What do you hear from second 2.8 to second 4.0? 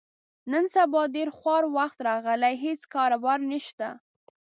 کاروبار نشته.